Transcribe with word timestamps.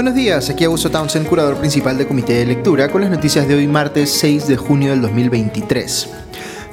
Buenos 0.00 0.14
días, 0.14 0.48
aquí 0.48 0.64
Augusto 0.64 0.90
Townsend, 0.90 1.26
curador 1.26 1.58
principal 1.58 1.98
del 1.98 2.06
Comité 2.06 2.32
de 2.32 2.46
Lectura, 2.46 2.90
con 2.90 3.02
las 3.02 3.10
noticias 3.10 3.46
de 3.46 3.54
hoy 3.54 3.66
martes 3.66 4.10
6 4.12 4.48
de 4.48 4.56
junio 4.56 4.92
del 4.92 5.02
2023. 5.02 6.08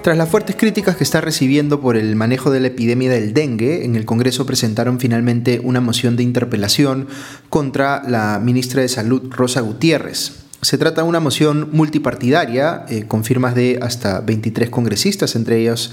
Tras 0.01 0.17
las 0.17 0.29
fuertes 0.29 0.55
críticas 0.55 0.95
que 0.95 1.03
está 1.03 1.19
recibiendo 1.19 1.81
por 1.81 1.97
el 1.97 2.15
manejo 2.15 2.51
de 2.51 2.61
la 2.61 2.67
epidemia 2.67 3.09
del 3.09 3.33
dengue, 3.33 3.83
en 3.83 3.97
el 3.97 4.05
Congreso 4.05 4.45
presentaron 4.45 5.01
finalmente 5.01 5.59
una 5.61 5.81
moción 5.81 6.15
de 6.15 6.23
interpelación 6.23 7.09
contra 7.49 8.01
la 8.07 8.39
ministra 8.41 8.81
de 8.81 8.87
Salud, 8.87 9.23
Rosa 9.29 9.59
Gutiérrez. 9.59 10.46
Se 10.61 10.79
trata 10.79 11.03
de 11.03 11.07
una 11.07 11.19
moción 11.19 11.69
multipartidaria 11.71 12.83
eh, 12.89 13.05
con 13.07 13.23
firmas 13.23 13.53
de 13.53 13.77
hasta 13.79 14.21
23 14.21 14.71
congresistas, 14.71 15.35
entre 15.35 15.59
ellos 15.61 15.91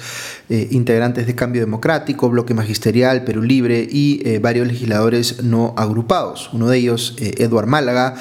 eh, 0.48 0.68
integrantes 0.70 1.27
de 1.27 1.34
Cambio 1.34 1.60
Democrático, 1.60 2.30
Bloque 2.30 2.55
Magisterial, 2.55 3.24
Perú 3.24 3.42
Libre 3.42 3.86
y 3.91 4.22
eh, 4.24 4.38
varios 4.38 4.66
legisladores 4.66 5.42
no 5.42 5.74
agrupados. 5.77 6.48
Uno 6.55 6.69
de 6.69 6.78
ellos, 6.78 7.14
Eduard 7.19 7.66
Málaga, 7.66 8.14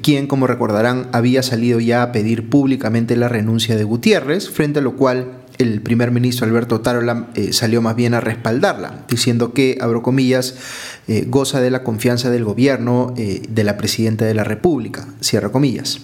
quien, 0.00 0.26
como 0.26 0.46
recordarán, 0.46 1.08
había 1.12 1.42
salido 1.42 1.78
ya 1.80 2.02
a 2.02 2.10
pedir 2.10 2.48
públicamente 2.48 3.14
la 3.14 3.28
renuncia 3.28 3.76
de 3.76 3.84
Gutiérrez, 3.84 4.48
frente 4.48 4.78
a 4.78 4.82
lo 4.82 4.96
cual 4.96 5.42
el 5.58 5.80
primer 5.80 6.10
ministro 6.10 6.46
Alberto 6.46 6.80
Tarola 6.80 7.28
eh, 7.34 7.52
salió 7.52 7.80
más 7.80 7.96
bien 7.96 8.14
a 8.14 8.20
respaldarla, 8.20 9.04
diciendo 9.08 9.52
que, 9.52 9.78
abro 9.80 10.02
comillas, 10.02 10.54
eh, 11.08 11.24
goza 11.26 11.60
de 11.60 11.70
la 11.70 11.82
confianza 11.82 12.30
del 12.30 12.44
gobierno 12.44 13.14
eh, 13.16 13.42
de 13.48 13.64
la 13.64 13.76
presidenta 13.76 14.24
de 14.24 14.34
la 14.34 14.44
República, 14.44 15.06
cierra 15.20 15.50
comillas. 15.50 16.00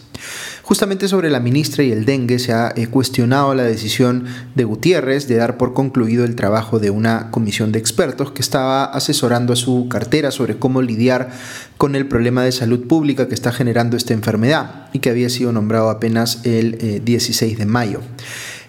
Justamente 0.63 1.09
sobre 1.09 1.29
la 1.29 1.41
ministra 1.41 1.83
y 1.83 1.91
el 1.91 2.05
dengue 2.05 2.39
se 2.39 2.53
ha 2.53 2.73
cuestionado 2.91 3.55
la 3.55 3.65
decisión 3.65 4.25
de 4.55 4.63
Gutiérrez 4.65 5.27
de 5.27 5.35
dar 5.35 5.57
por 5.57 5.75
concluido 5.75 6.25
el 6.25 6.37
trabajo 6.37 6.79
de 6.79 6.91
una 6.91 7.31
comisión 7.33 7.73
de 7.73 7.81
expertos 7.81 8.31
que 8.31 8.41
estaba 8.41 8.85
asesorando 8.85 9.53
a 9.53 9.57
su 9.57 9.89
cartera 9.89 10.31
sobre 10.31 10.57
cómo 10.57 10.81
lidiar 10.81 11.31
con 11.77 11.97
el 11.97 12.07
problema 12.07 12.45
de 12.45 12.53
salud 12.53 12.87
pública 12.87 13.27
que 13.27 13.35
está 13.35 13.51
generando 13.51 13.97
esta 13.97 14.15
enfermedad 14.15 14.89
y 14.93 15.01
que 15.01 15.11
había 15.11 15.29
sido 15.29 15.51
nombrado 15.51 15.91
apenas 15.91 16.41
el 16.45 17.03
16 17.05 17.59
de 17.59 17.67
mayo. 17.67 18.01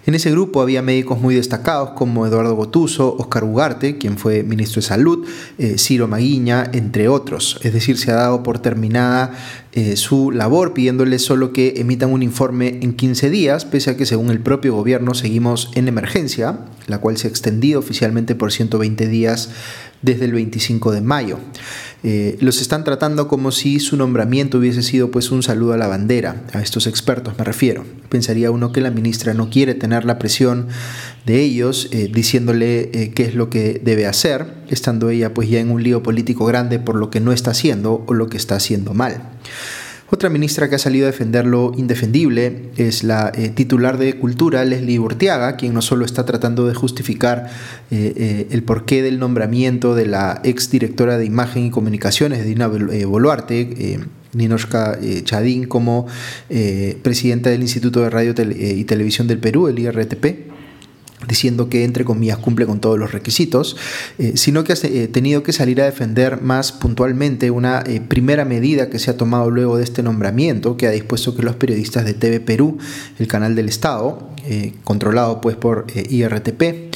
En 0.06 0.14
ese 0.14 0.30
grupo 0.30 0.60
había 0.60 0.82
médicos 0.82 1.18
muy 1.18 1.34
destacados 1.34 1.90
como 1.90 2.26
Eduardo 2.26 2.54
Gotuso, 2.54 3.16
Oscar 3.18 3.42
Ugarte, 3.44 3.96
quien 3.96 4.18
fue 4.18 4.42
ministro 4.42 4.82
de 4.82 4.86
Salud, 4.86 5.26
eh, 5.56 5.76
Ciro 5.78 6.08
Maguiña, 6.08 6.68
entre 6.74 7.08
otros. 7.08 7.58
Es 7.62 7.72
decir, 7.72 7.96
se 7.96 8.10
ha 8.10 8.16
dado 8.16 8.42
por 8.42 8.58
terminada 8.58 9.32
eh, 9.72 9.96
su 9.96 10.30
labor 10.30 10.74
pidiéndole 10.74 11.18
solo 11.18 11.54
que 11.54 11.74
emitan 11.78 12.12
un 12.12 12.22
informe 12.22 12.80
en 12.82 12.92
15 12.92 13.30
días, 13.30 13.64
pese 13.64 13.90
a 13.90 13.96
que 13.96 14.04
según 14.04 14.28
el 14.28 14.40
propio 14.40 14.74
gobierno 14.74 15.14
seguimos 15.14 15.70
en 15.74 15.88
emergencia, 15.88 16.58
la 16.86 16.98
cual 16.98 17.16
se 17.16 17.26
ha 17.26 17.30
extendido 17.30 17.80
oficialmente 17.80 18.34
por 18.34 18.52
120 18.52 19.08
días 19.08 19.50
desde 20.04 20.26
el 20.26 20.32
25 20.32 20.92
de 20.92 21.00
mayo. 21.00 21.38
Eh, 22.02 22.36
los 22.40 22.60
están 22.60 22.84
tratando 22.84 23.28
como 23.28 23.50
si 23.50 23.80
su 23.80 23.96
nombramiento 23.96 24.58
hubiese 24.58 24.82
sido 24.82 25.10
pues 25.10 25.30
un 25.30 25.42
saludo 25.42 25.72
a 25.72 25.78
la 25.78 25.86
bandera, 25.86 26.42
a 26.52 26.60
estos 26.60 26.86
expertos 26.86 27.38
me 27.38 27.44
refiero. 27.44 27.84
Pensaría 28.10 28.50
uno 28.50 28.72
que 28.72 28.82
la 28.82 28.90
ministra 28.90 29.32
no 29.32 29.48
quiere 29.48 29.74
tener 29.74 30.04
la 30.04 30.18
presión 30.18 30.68
de 31.24 31.40
ellos 31.40 31.88
eh, 31.92 32.10
diciéndole 32.12 32.90
eh, 32.92 33.12
qué 33.14 33.22
es 33.22 33.34
lo 33.34 33.48
que 33.48 33.80
debe 33.82 34.06
hacer, 34.06 34.46
estando 34.68 35.08
ella 35.08 35.32
pues 35.32 35.48
ya 35.48 35.60
en 35.60 35.70
un 35.70 35.82
lío 35.82 36.02
político 36.02 36.44
grande 36.44 36.78
por 36.78 36.96
lo 36.96 37.08
que 37.08 37.20
no 37.20 37.32
está 37.32 37.52
haciendo 37.52 38.04
o 38.06 38.12
lo 38.12 38.28
que 38.28 38.36
está 38.36 38.56
haciendo 38.56 38.92
mal. 38.92 39.30
Otra 40.10 40.28
ministra 40.28 40.68
que 40.68 40.74
ha 40.74 40.78
salido 40.78 41.06
a 41.06 41.10
defender 41.10 41.46
lo 41.46 41.72
indefendible 41.76 42.70
es 42.76 43.04
la 43.04 43.32
eh, 43.34 43.48
titular 43.48 43.96
de 43.96 44.14
Cultura, 44.18 44.62
Leslie 44.64 44.98
Urtiaga, 44.98 45.56
quien 45.56 45.72
no 45.72 45.80
solo 45.80 46.04
está 46.04 46.26
tratando 46.26 46.66
de 46.66 46.74
justificar 46.74 47.50
eh, 47.90 48.12
eh, 48.14 48.46
el 48.50 48.62
porqué 48.62 49.02
del 49.02 49.18
nombramiento 49.18 49.94
de 49.94 50.06
la 50.06 50.42
ex 50.44 50.70
directora 50.70 51.16
de 51.16 51.24
Imagen 51.24 51.66
y 51.66 51.70
Comunicaciones, 51.70 52.44
Dina 52.44 52.68
Boluarte, 52.68 53.98
Ninoshka 54.34 54.98
Chadín, 55.24 55.64
como 55.64 56.06
presidenta 57.02 57.48
del 57.48 57.62
Instituto 57.62 58.00
de 58.02 58.10
Radio 58.10 58.34
y 58.54 58.84
Televisión 58.84 59.26
del 59.26 59.38
Perú, 59.38 59.68
el 59.68 59.78
IRTP, 59.78 60.53
diciendo 61.26 61.68
que 61.68 61.84
entre 61.84 62.04
comillas 62.04 62.38
cumple 62.38 62.66
con 62.66 62.80
todos 62.80 62.98
los 62.98 63.12
requisitos, 63.12 63.76
eh, 64.18 64.32
sino 64.36 64.64
que 64.64 64.72
ha 64.72 64.76
eh, 64.82 65.08
tenido 65.08 65.42
que 65.42 65.52
salir 65.52 65.80
a 65.80 65.84
defender 65.84 66.40
más 66.40 66.72
puntualmente 66.72 67.50
una 67.50 67.82
eh, 67.86 68.00
primera 68.00 68.44
medida 68.44 68.90
que 68.90 68.98
se 68.98 69.10
ha 69.10 69.16
tomado 69.16 69.50
luego 69.50 69.76
de 69.76 69.84
este 69.84 70.02
nombramiento, 70.02 70.76
que 70.76 70.86
ha 70.86 70.90
dispuesto 70.90 71.34
que 71.36 71.42
los 71.42 71.56
periodistas 71.56 72.04
de 72.04 72.14
TV 72.14 72.40
Perú, 72.40 72.78
el 73.18 73.28
canal 73.28 73.54
del 73.54 73.68
Estado, 73.68 74.33
controlado 74.84 75.40
pues 75.40 75.56
por 75.56 75.86
IRTP, 75.94 76.94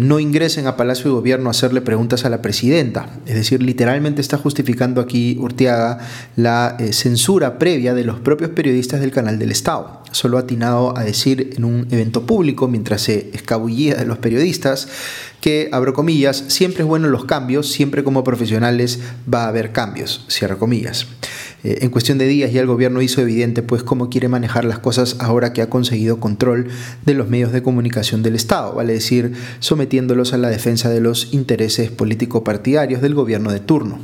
no 0.00 0.18
ingresen 0.18 0.66
a 0.66 0.76
Palacio 0.76 1.04
de 1.04 1.10
Gobierno 1.10 1.48
a 1.48 1.52
hacerle 1.52 1.80
preguntas 1.80 2.24
a 2.24 2.30
la 2.30 2.42
presidenta. 2.42 3.10
Es 3.26 3.34
decir, 3.34 3.62
literalmente 3.62 4.20
está 4.20 4.36
justificando 4.36 5.00
aquí 5.00 5.36
Urtiaga 5.40 5.98
la 6.36 6.76
censura 6.90 7.58
previa 7.58 7.94
de 7.94 8.04
los 8.04 8.20
propios 8.20 8.50
periodistas 8.50 9.00
del 9.00 9.10
canal 9.10 9.38
del 9.38 9.52
Estado. 9.52 10.02
Solo 10.10 10.38
atinado 10.38 10.96
a 10.96 11.04
decir 11.04 11.50
en 11.56 11.64
un 11.64 11.86
evento 11.90 12.26
público, 12.26 12.66
mientras 12.66 13.02
se 13.02 13.30
escabullía 13.34 13.94
de 13.94 14.06
los 14.06 14.18
periodistas, 14.18 14.88
que, 15.40 15.68
abro 15.70 15.92
comillas, 15.92 16.44
siempre 16.48 16.82
es 16.82 16.88
bueno 16.88 17.08
los 17.08 17.24
cambios, 17.24 17.70
siempre 17.70 18.02
como 18.02 18.24
profesionales 18.24 18.98
va 19.32 19.44
a 19.44 19.48
haber 19.48 19.72
cambios, 19.72 20.24
cierro 20.28 20.58
comillas. 20.58 21.06
Eh, 21.64 21.78
en 21.80 21.90
cuestión 21.90 22.18
de 22.18 22.26
días 22.26 22.52
ya 22.52 22.60
el 22.60 22.66
gobierno 22.66 23.02
hizo 23.02 23.20
evidente 23.20 23.62
pues 23.62 23.82
cómo 23.82 24.10
quiere 24.10 24.28
manejar 24.28 24.64
las 24.64 24.78
cosas 24.78 25.16
ahora 25.18 25.52
que 25.52 25.62
ha 25.62 25.68
conseguido 25.68 26.20
control 26.20 26.68
de 27.04 27.14
los 27.14 27.28
medios 27.28 27.52
de 27.52 27.62
comunicación 27.62 28.22
del 28.22 28.36
Estado, 28.36 28.74
vale 28.74 28.92
decir, 28.92 29.32
sometiéndolos 29.58 30.32
a 30.32 30.38
la 30.38 30.50
defensa 30.50 30.88
de 30.88 31.00
los 31.00 31.32
intereses 31.32 31.90
político-partidarios 31.90 33.02
del 33.02 33.14
gobierno 33.14 33.50
de 33.50 33.60
turno. 33.60 33.98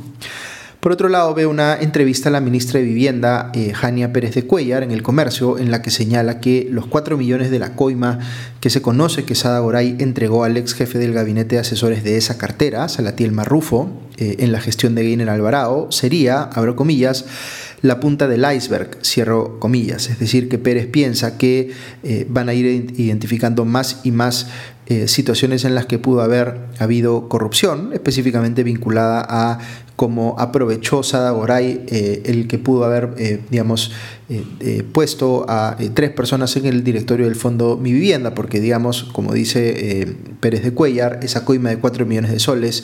Por 0.85 0.91
otro 0.91 1.09
lado, 1.09 1.33
veo 1.33 1.49
una 1.49 1.75
entrevista 1.81 2.29
a 2.29 2.31
la 2.31 2.41
ministra 2.41 2.79
de 2.79 2.85
Vivienda, 2.85 3.49
eh, 3.55 3.73
Jania 3.73 4.13
Pérez 4.13 4.35
de 4.35 4.45
Cuellar, 4.45 4.83
en 4.83 4.91
el 4.91 5.01
comercio, 5.01 5.57
en 5.57 5.71
la 5.71 5.81
que 5.81 5.89
señala 5.89 6.39
que 6.39 6.67
los 6.69 6.85
4 6.85 7.17
millones 7.17 7.49
de 7.49 7.57
la 7.57 7.75
coima 7.75 8.19
que 8.59 8.69
se 8.69 8.83
conoce 8.83 9.23
que 9.23 9.33
Sada 9.33 9.57
Goray 9.61 9.95
entregó 9.97 10.43
al 10.43 10.57
ex 10.57 10.75
jefe 10.75 10.99
del 10.99 11.11
gabinete 11.11 11.55
de 11.55 11.61
asesores 11.61 12.03
de 12.03 12.17
esa 12.17 12.37
cartera, 12.37 12.87
Salatiel 12.87 13.31
Marrufo, 13.31 13.89
eh, 14.17 14.37
en 14.39 14.51
la 14.51 14.61
gestión 14.61 14.95
de 14.95 15.03
Guiner 15.03 15.29
Alvarado, 15.29 15.91
sería, 15.91 16.43
abro 16.43 16.75
comillas, 16.75 17.25
la 17.81 17.99
punta 17.99 18.27
del 18.27 18.45
iceberg, 18.55 18.97
cierro 19.03 19.59
comillas. 19.59 20.09
Es 20.09 20.19
decir, 20.19 20.49
que 20.49 20.57
Pérez 20.57 20.87
piensa 20.87 21.37
que 21.37 21.71
eh, 22.03 22.25
van 22.29 22.49
a 22.49 22.53
ir 22.53 22.93
identificando 22.97 23.65
más 23.65 24.01
y 24.03 24.11
más 24.11 24.47
situaciones 25.07 25.65
en 25.65 25.73
las 25.73 25.87
que 25.87 25.97
pudo 25.97 26.21
haber 26.21 26.59
habido 26.77 27.27
corrupción, 27.27 27.89
específicamente 27.91 28.61
vinculada 28.61 29.25
a 29.27 29.57
como 29.95 30.35
aprovechó 30.37 31.03
Sada 31.03 31.31
Goray 31.31 31.85
eh, 31.87 32.23
el 32.25 32.47
que 32.47 32.59
pudo 32.59 32.83
haber, 32.83 33.13
eh, 33.17 33.39
digamos, 33.49 33.91
eh, 34.27 34.83
puesto 34.91 35.45
a 35.47 35.77
tres 35.93 36.09
personas 36.11 36.55
en 36.57 36.65
el 36.65 36.83
directorio 36.83 37.27
del 37.27 37.35
fondo 37.35 37.77
Mi 37.77 37.93
Vivienda, 37.93 38.33
porque, 38.33 38.59
digamos, 38.59 39.03
como 39.03 39.33
dice 39.33 40.15
Pérez 40.39 40.63
de 40.63 40.73
Cuellar, 40.73 41.19
esa 41.21 41.45
coima 41.45 41.69
de 41.69 41.77
4 41.77 42.05
millones 42.05 42.31
de 42.31 42.39
soles 42.39 42.83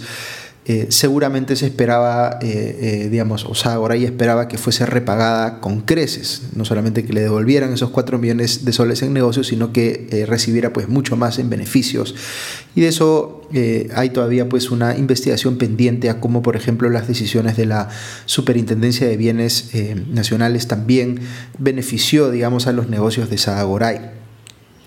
eh, 0.63 0.87
seguramente 0.89 1.55
se 1.55 1.65
esperaba, 1.65 2.37
eh, 2.39 2.77
eh, 3.03 3.09
digamos, 3.09 3.45
o 3.45 3.55
sea, 3.55 3.79
esperaba 3.95 4.47
que 4.47 4.59
fuese 4.59 4.85
repagada 4.85 5.59
con 5.59 5.81
creces, 5.81 6.43
no 6.55 6.65
solamente 6.65 7.03
que 7.03 7.13
le 7.13 7.21
devolvieran 7.21 7.73
esos 7.73 7.89
4 7.89 8.19
millones 8.19 8.63
de 8.63 8.71
soles 8.71 9.01
en 9.01 9.11
negocios, 9.11 9.47
sino 9.47 9.73
que 9.73 10.23
recibiera 10.27 10.71
pues 10.71 10.87
mucho 10.87 11.17
más 11.17 11.39
en 11.39 11.49
beneficios. 11.49 12.13
Y 12.75 12.81
de 12.81 12.89
eso 12.89 13.41
hay 13.95 14.11
todavía 14.11 14.47
pues 14.47 14.69
una 14.69 14.95
investigación 14.95 15.57
pendiente 15.57 16.11
a 16.11 16.19
cómo, 16.19 16.43
por 16.43 16.55
ejemplo, 16.55 16.91
las 16.91 17.07
decisiones 17.07 17.57
de 17.57 17.65
la 17.65 17.89
Superintendencia 18.25 19.07
de 19.07 19.17
Bienes 19.17 19.71
Nacionales 20.09 20.67
también 20.67 21.21
benefició, 21.57 22.29
digamos, 22.29 22.67
a 22.67 22.71
los 22.71 22.87
negocios 22.87 23.31
de 23.31 23.39
Sadagoray. 23.39 24.11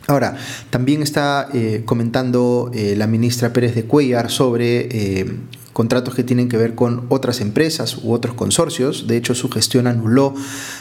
Ahora, 0.06 0.36
también 0.70 1.02
está 1.02 1.48
comentando 1.84 2.70
la 2.74 3.06
ministra 3.06 3.52
Pérez 3.52 3.74
de 3.74 3.84
Cuellar 3.84 4.30
sobre 4.30 5.42
contratos 5.74 6.14
que 6.14 6.24
tienen 6.24 6.48
que 6.48 6.56
ver 6.56 6.74
con 6.74 7.04
otras 7.10 7.42
empresas 7.42 7.98
u 8.02 8.12
otros 8.12 8.34
consorcios. 8.34 9.06
De 9.06 9.18
hecho, 9.18 9.34
su 9.34 9.50
gestión 9.50 9.86
anuló 9.86 10.34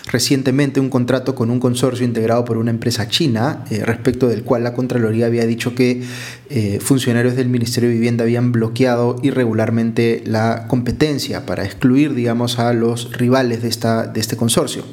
recientemente 0.10 0.80
un 0.80 0.90
contrato 0.90 1.36
con 1.36 1.50
un 1.50 1.60
consorcio 1.60 2.06
integrado 2.06 2.46
por 2.46 2.58
una 2.58 2.72
empresa 2.72 3.10
china, 3.10 3.66
eh, 3.70 3.84
respecto 3.84 4.30
del 4.30 4.44
cual 4.44 4.64
la 4.64 4.74
Contraloría 4.74 5.26
había 5.26 5.46
dicho 5.46 5.76
que 5.76 6.04
eh, 6.50 6.80
funcionarios 6.80 7.36
del 7.36 7.50
Ministerio 7.50 7.90
de 7.90 7.96
Vivienda 7.96 8.24
habían 8.24 8.52
bloqueado 8.52 9.18
irregularmente 9.24 10.24
la 10.26 10.68
competencia 10.68 11.46
para 11.46 11.66
excluir, 11.66 12.14
digamos, 12.14 12.60
a 12.60 12.72
los 12.72 13.12
rivales 13.18 13.64
de, 13.64 13.70
esta, 13.70 14.06
de 14.06 14.20
este 14.20 14.38
consorcio. 14.38 14.86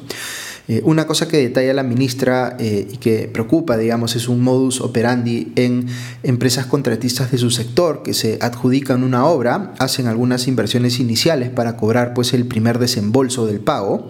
Eh, 0.67 0.81
una 0.83 1.07
cosa 1.07 1.27
que 1.27 1.37
detalla 1.37 1.73
la 1.73 1.83
ministra 1.83 2.55
eh, 2.59 2.87
y 2.91 2.97
que 2.97 3.29
preocupa, 3.31 3.77
digamos, 3.77 4.15
es 4.15 4.27
un 4.27 4.41
modus 4.41 4.81
operandi 4.81 5.51
en 5.55 5.87
empresas 6.23 6.65
contratistas 6.65 7.31
de 7.31 7.37
su 7.37 7.51
sector 7.51 8.03
que 8.03 8.13
se 8.13 8.37
adjudican 8.41 9.03
una 9.03 9.25
obra, 9.25 9.73
hacen 9.79 10.07
algunas 10.07 10.47
inversiones 10.47 10.99
iniciales 10.99 11.49
para 11.49 11.77
cobrar 11.77 12.13
pues 12.13 12.33
el 12.33 12.45
primer 12.45 12.79
desembolso 12.79 13.45
del 13.45 13.59
pago 13.59 14.09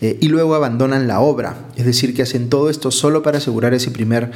eh, 0.00 0.16
y 0.20 0.28
luego 0.28 0.54
abandonan 0.54 1.08
la 1.08 1.20
obra. 1.20 1.66
Es 1.76 1.84
decir, 1.84 2.14
que 2.14 2.22
hacen 2.22 2.48
todo 2.48 2.70
esto 2.70 2.90
solo 2.90 3.22
para 3.22 3.38
asegurar 3.38 3.74
ese 3.74 3.90
primer 3.90 4.30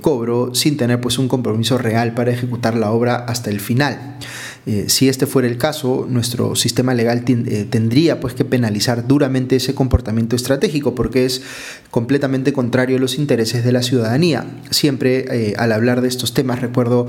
cobro 0.00 0.54
sin 0.54 0.76
tener 0.76 1.00
pues 1.00 1.18
un 1.18 1.28
compromiso 1.28 1.78
real 1.78 2.14
para 2.14 2.30
ejecutar 2.30 2.74
la 2.76 2.90
obra 2.90 3.16
hasta 3.16 3.50
el 3.50 3.60
final. 3.60 4.18
Eh, 4.64 4.84
si 4.88 5.08
este 5.08 5.26
fuera 5.26 5.48
el 5.48 5.58
caso, 5.58 6.06
nuestro 6.08 6.54
sistema 6.54 6.94
legal 6.94 7.24
eh, 7.26 7.66
tendría 7.68 8.20
pues 8.20 8.34
que 8.34 8.44
penalizar 8.44 9.08
duramente 9.08 9.56
ese 9.56 9.74
comportamiento 9.74 10.36
estratégico 10.36 10.94
porque 10.94 11.24
es 11.24 11.42
completamente 11.90 12.52
contrario 12.52 12.96
a 12.96 13.00
los 13.00 13.18
intereses 13.18 13.64
de 13.64 13.72
la 13.72 13.82
ciudadanía. 13.82 14.46
Siempre 14.70 15.24
eh, 15.30 15.54
al 15.58 15.72
hablar 15.72 16.00
de 16.00 16.08
estos 16.08 16.32
temas 16.32 16.60
recuerdo 16.60 17.06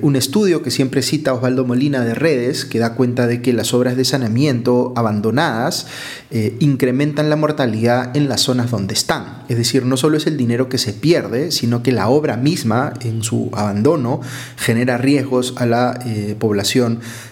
un 0.00 0.16
estudio 0.16 0.62
que 0.62 0.70
siempre 0.70 1.02
cita 1.02 1.34
Osvaldo 1.34 1.64
Molina 1.64 2.04
de 2.04 2.14
Redes 2.14 2.64
que 2.64 2.78
da 2.78 2.94
cuenta 2.94 3.26
de 3.26 3.42
que 3.42 3.52
las 3.52 3.74
obras 3.74 3.96
de 3.96 4.04
saneamiento 4.04 4.92
abandonadas 4.96 5.86
incrementan 6.60 7.30
la 7.30 7.36
mortalidad 7.36 8.16
en 8.16 8.28
las 8.28 8.42
zonas 8.42 8.70
donde 8.70 8.94
están. 8.94 9.42
Es 9.48 9.56
decir, 9.56 9.84
no 9.84 9.96
solo 9.96 10.16
es 10.16 10.26
el 10.26 10.36
dinero 10.36 10.68
que 10.68 10.78
se 10.78 10.92
pierde, 10.92 11.50
sino 11.50 11.82
que 11.82 11.92
la 11.92 12.08
obra 12.08 12.36
misma 12.36 12.92
en 13.00 13.22
su 13.22 13.50
abandono 13.54 14.20
genera 14.56 14.98
riesgos 14.98 15.54
a 15.56 15.66
la 15.66 15.98
población 16.38 16.81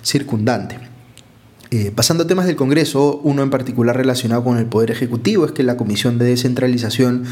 circundante. 0.02 0.78
Eh, 1.72 1.92
pasando 1.94 2.24
a 2.24 2.26
temas 2.26 2.46
del 2.46 2.56
Congreso, 2.56 3.20
uno 3.22 3.44
en 3.44 3.50
particular 3.50 3.96
relacionado 3.96 4.42
con 4.42 4.58
el 4.58 4.66
Poder 4.66 4.90
Ejecutivo 4.90 5.44
es 5.44 5.52
que 5.52 5.62
la 5.62 5.76
Comisión 5.76 6.18
de 6.18 6.24
Descentralización 6.24 7.22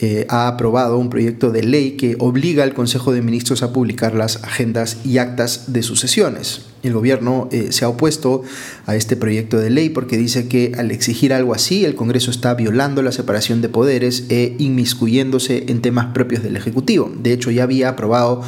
eh, 0.00 0.26
ha 0.28 0.48
aprobado 0.48 0.98
un 0.98 1.10
proyecto 1.10 1.50
de 1.50 1.62
ley 1.62 1.92
que 1.92 2.16
obliga 2.18 2.64
al 2.64 2.74
Consejo 2.74 3.12
de 3.12 3.20
Ministros 3.20 3.62
a 3.62 3.72
publicar 3.72 4.14
las 4.14 4.42
agendas 4.42 4.98
y 5.04 5.18
actas 5.18 5.72
de 5.72 5.82
sus 5.82 6.00
sesiones. 6.00 6.62
El 6.82 6.94
gobierno 6.94 7.48
eh, 7.52 7.72
se 7.72 7.84
ha 7.84 7.88
opuesto 7.90 8.42
a 8.86 8.96
este 8.96 9.14
proyecto 9.14 9.58
de 9.58 9.68
ley 9.68 9.90
porque 9.90 10.16
dice 10.16 10.48
que 10.48 10.72
al 10.78 10.90
exigir 10.90 11.34
algo 11.34 11.54
así, 11.54 11.84
el 11.84 11.94
Congreso 11.94 12.30
está 12.30 12.54
violando 12.54 13.02
la 13.02 13.12
separación 13.12 13.60
de 13.60 13.68
poderes 13.68 14.24
e 14.30 14.56
inmiscuyéndose 14.58 15.64
en 15.68 15.82
temas 15.82 16.14
propios 16.14 16.42
del 16.42 16.56
Ejecutivo. 16.56 17.12
De 17.14 17.34
hecho, 17.34 17.50
ya 17.50 17.64
había 17.64 17.90
aprobado 17.90 18.40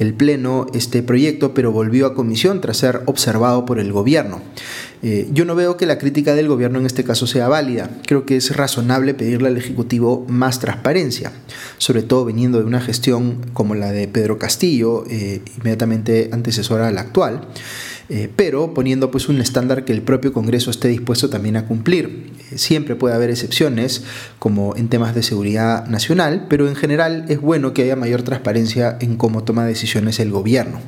el 0.00 0.14
Pleno 0.14 0.66
este 0.74 1.04
proyecto, 1.04 1.54
pero 1.54 1.70
volvió 1.70 2.06
a 2.06 2.14
comisión 2.14 2.60
tras 2.60 2.78
ser 2.78 3.02
observado 3.06 3.64
por 3.64 3.78
el 3.78 3.92
gobierno. 3.92 4.42
Eh, 5.08 5.28
yo 5.30 5.44
no 5.44 5.54
veo 5.54 5.76
que 5.76 5.86
la 5.86 5.98
crítica 5.98 6.34
del 6.34 6.48
gobierno 6.48 6.80
en 6.80 6.86
este 6.86 7.04
caso 7.04 7.28
sea 7.28 7.46
válida. 7.46 7.88
Creo 8.08 8.26
que 8.26 8.34
es 8.34 8.56
razonable 8.56 9.14
pedirle 9.14 9.46
al 9.46 9.56
Ejecutivo 9.56 10.26
más 10.28 10.58
transparencia, 10.58 11.30
sobre 11.78 12.02
todo 12.02 12.24
viniendo 12.24 12.58
de 12.58 12.64
una 12.64 12.80
gestión 12.80 13.36
como 13.52 13.76
la 13.76 13.92
de 13.92 14.08
Pedro 14.08 14.40
Castillo, 14.40 15.04
eh, 15.08 15.42
inmediatamente 15.58 16.28
antecesora 16.32 16.88
a 16.88 16.90
la 16.90 17.02
actual. 17.02 17.46
Eh, 18.08 18.28
pero 18.34 18.74
poniendo 18.74 19.12
pues 19.12 19.28
un 19.28 19.40
estándar 19.40 19.84
que 19.84 19.92
el 19.92 20.02
propio 20.02 20.32
Congreso 20.32 20.72
esté 20.72 20.88
dispuesto 20.88 21.30
también 21.30 21.56
a 21.56 21.66
cumplir. 21.66 22.32
siempre 22.56 22.96
puede 22.96 23.14
haber 23.14 23.30
excepciones, 23.30 24.02
como 24.40 24.74
en 24.74 24.88
temas 24.88 25.14
de 25.14 25.22
seguridad 25.22 25.86
nacional, 25.86 26.46
pero 26.48 26.66
en 26.66 26.74
general 26.74 27.26
es 27.28 27.40
bueno 27.40 27.74
que 27.74 27.82
haya 27.82 27.94
mayor 27.94 28.22
transparencia 28.22 28.96
en 29.00 29.16
cómo 29.16 29.44
toma 29.44 29.66
decisiones 29.66 30.18
el 30.18 30.32
gobierno. 30.32 30.80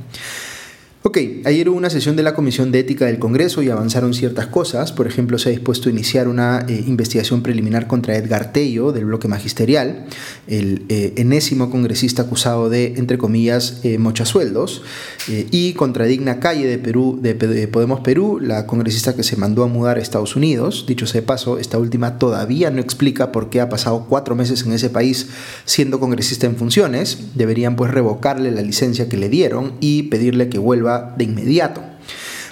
Ok, 1.05 1.17
ayer 1.45 1.69
hubo 1.69 1.77
una 1.77 1.91
sesión 1.91 2.17
de 2.17 2.25
la 2.25 2.35
Comisión 2.35 2.73
de 2.73 2.81
Ética 2.81 3.07
del 3.07 3.21
Congreso 3.21 3.63
y 3.63 3.71
avanzaron 3.71 4.15
ciertas 4.15 4.49
cosas. 4.49 4.91
Por 4.91 5.07
ejemplo, 5.07 5.39
se 5.39 5.49
ha 5.49 5.53
dispuesto 5.53 5.89
a 5.89 5.93
iniciar 5.93 6.27
una 6.27 6.65
eh, 6.67 6.83
investigación 6.89 7.41
preliminar 7.45 7.87
contra 7.87 8.17
Edgar 8.17 8.53
Tello 8.53 8.91
del 8.91 9.05
bloque 9.05 9.29
magisterial, 9.29 10.07
el 10.49 10.87
eh, 10.89 11.13
enésimo 11.17 11.71
congresista 11.71 12.23
acusado 12.23 12.69
de, 12.69 12.95
entre 12.97 13.17
comillas, 13.17 13.79
eh, 13.85 13.99
mochasueldos, 13.99 14.83
y 15.29 15.75
contra 15.75 16.07
Digna 16.07 16.41
Calle 16.41 16.67
de, 16.67 16.79
Perú, 16.79 17.19
de, 17.21 17.35
Podemos 17.69 18.01
Perú, 18.01 18.41
la 18.41 18.67
congresista 18.67 19.15
que 19.15 19.23
se 19.23 19.37
mandó 19.37 19.63
a 19.63 19.67
mudar 19.67 19.99
a 19.99 20.01
Estados 20.01 20.37
Unidos. 20.37 20.87
Dicho 20.89 21.07
sea 21.07 21.21
de 21.21 21.27
paso, 21.27 21.59
esta 21.59 21.79
última 21.79 22.19
todavía 22.19 22.71
no 22.71 22.81
explica 22.81 23.31
por 23.31 23.51
qué 23.51 23.61
ha 23.61 23.69
pasado 23.69 24.07
cuatro 24.09 24.35
meses 24.35 24.63
en 24.65 24.73
ese 24.73 24.89
país 24.89 25.29
siendo 25.67 26.01
congresista 26.01 26.47
en 26.47 26.57
funciones. 26.57 27.19
Deberían 27.35 27.77
pues 27.77 27.91
revocarle 27.91 28.51
la 28.51 28.63
licencia 28.63 29.11
que 29.11 29.19
le 29.19 29.29
dieron 29.29 29.75
y 29.81 30.05
pedirle 30.05 30.49
que 30.49 30.59
vuelva 30.59 30.88
de 31.17 31.25
inmediato. 31.25 31.83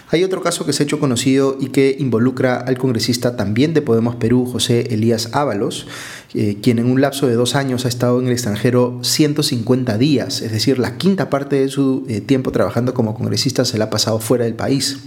Hay 0.09 0.23
otro 0.23 0.41
caso 0.41 0.65
que 0.65 0.73
se 0.73 0.83
ha 0.83 0.87
hecho 0.87 1.01
conocido 1.01 1.57
y 1.61 1.67
que 1.71 1.97
involucra 1.99 2.59
al 2.59 2.79
congresista 2.79 3.37
también 3.37 3.75
de 3.75 3.83
Podemos 3.83 4.15
Perú, 4.15 4.47
José 4.47 4.95
Elías 4.95 5.31
Ábalos, 5.33 5.89
eh, 6.35 6.59
quien 6.63 6.79
en 6.79 6.87
un 6.87 7.01
lapso 7.01 7.27
de 7.27 7.35
dos 7.35 7.57
años 7.57 7.85
ha 7.85 7.89
estado 7.89 8.21
en 8.21 8.27
el 8.27 8.33
extranjero 8.33 9.01
150 9.03 9.99
días, 9.99 10.43
es 10.43 10.53
decir, 10.53 10.79
la 10.79 10.97
quinta 10.97 11.29
parte 11.29 11.57
de 11.57 11.69
su 11.69 12.05
eh, 12.09 12.21
tiempo 12.21 12.53
trabajando 12.53 12.95
como 12.95 13.15
congresista 13.15 13.65
se 13.65 13.79
la 13.79 13.87
ha 13.87 13.91
pasado 13.91 14.21
fuera 14.21 14.45
del 14.45 14.55
país. 14.55 14.99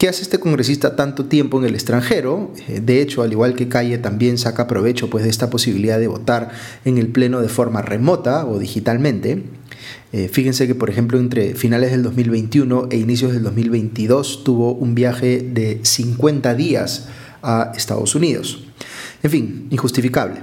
¿Qué 0.00 0.08
hace 0.08 0.22
este 0.22 0.40
congresista 0.40 0.96
tanto 0.96 1.26
tiempo 1.26 1.58
en 1.58 1.66
el 1.66 1.74
extranjero? 1.74 2.52
Eh, 2.68 2.80
de 2.80 3.02
hecho, 3.02 3.22
al 3.22 3.32
igual 3.32 3.54
que 3.54 3.68
Calle, 3.68 3.98
también 3.98 4.38
saca 4.38 4.66
provecho 4.66 5.10
pues, 5.10 5.24
de 5.24 5.30
esta 5.30 5.50
posibilidad 5.50 5.98
de 5.98 6.08
votar 6.08 6.50
en 6.86 6.96
el 6.96 7.08
Pleno 7.08 7.40
de 7.40 7.48
forma 7.48 7.82
remota 7.82 8.46
o 8.46 8.58
digitalmente. 8.58 9.44
Eh, 10.12 10.28
fíjense 10.28 10.66
que, 10.66 10.74
por 10.74 10.90
ejemplo, 10.90 11.18
entre 11.18 11.54
finales 11.54 11.92
del 11.92 12.02
2021 12.02 12.88
e 12.90 12.96
inicios 12.96 13.32
del 13.32 13.44
2022 13.44 14.42
tuvo 14.44 14.72
un 14.72 14.94
viaje 14.94 15.40
de 15.40 15.80
50 15.82 16.54
días 16.54 17.08
a 17.42 17.72
Estados 17.76 18.14
Unidos. 18.14 18.64
En 19.22 19.30
fin, 19.30 19.66
injustificable. 19.70 20.40